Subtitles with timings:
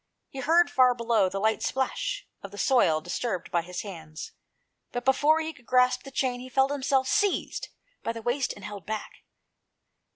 [0.29, 4.31] He heard, far below, the light splash of the soil disturbed by his hands;
[4.91, 7.67] but before he could grasp the chain, he felt himself seized
[8.01, 9.21] by the waist and held back.